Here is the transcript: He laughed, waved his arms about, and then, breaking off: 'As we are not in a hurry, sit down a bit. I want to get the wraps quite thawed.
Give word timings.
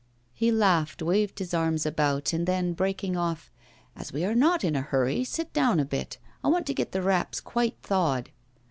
He 0.33 0.51
laughed, 0.51 1.03
waved 1.03 1.37
his 1.37 1.53
arms 1.53 1.85
about, 1.85 2.33
and 2.33 2.47
then, 2.47 2.73
breaking 2.73 3.15
off: 3.15 3.51
'As 3.95 4.11
we 4.11 4.25
are 4.25 4.33
not 4.33 4.63
in 4.63 4.75
a 4.75 4.81
hurry, 4.81 5.23
sit 5.23 5.53
down 5.53 5.79
a 5.79 5.85
bit. 5.85 6.17
I 6.43 6.47
want 6.47 6.65
to 6.65 6.73
get 6.73 6.91
the 6.91 7.03
wraps 7.03 7.39
quite 7.39 7.77
thawed. 7.83 8.31